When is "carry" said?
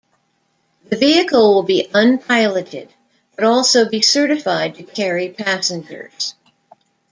4.83-5.29